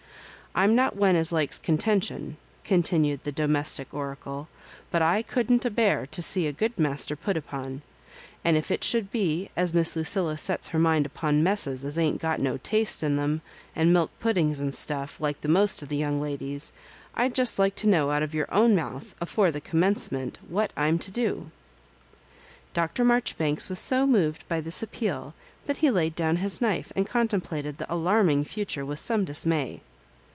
[0.53, 4.49] I'm not one as likes contention," continued the domestic oracle,
[4.91, 7.83] "but I couldn't abear to see a good master put upon;
[8.43, 12.19] and if it should be as Miss Lucilla sets her mind upon messes as ain't
[12.19, 13.41] got no taste in them,
[13.77, 16.73] and milk puddings and stufi^ like the most of the ladies,
[17.15, 20.99] I'd just like to know out of your own mouth, afore the commencement, what I*m
[20.99, 21.49] to do?"
[22.73, 23.05] Dr.
[23.05, 25.33] Maijoribanks was so moved by this appeal
[25.65, 29.79] that he laid down his knife and contemplated the alarming future with some dismay.